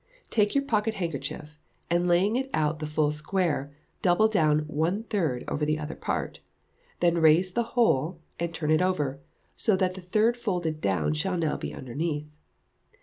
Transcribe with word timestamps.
Take 0.31 0.55
your 0.55 0.63
pocket 0.63 0.95
handkerchief, 0.95 1.59
and 1.87 2.07
laying 2.07 2.35
it 2.35 2.49
out 2.55 2.79
the 2.79 2.87
full 2.87 3.11
square, 3.11 3.71
double 4.01 4.27
down 4.27 4.61
one 4.61 5.03
third 5.03 5.43
over 5.47 5.63
the 5.63 5.77
other 5.77 5.93
part. 5.93 6.39
Then 7.01 7.19
raise 7.19 7.51
the 7.51 7.61
whole 7.77 8.19
and 8.39 8.51
turn 8.51 8.71
it 8.71 8.81
over, 8.81 9.19
so 9.55 9.75
that 9.75 9.93
the 9.93 10.01
third 10.01 10.37
folded 10.37 10.81
down 10.81 11.13
shall 11.13 11.37
now 11.37 11.55
be 11.55 11.71
underneath. 11.71 12.35